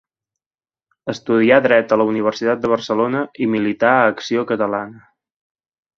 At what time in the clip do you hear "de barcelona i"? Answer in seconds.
2.65-3.51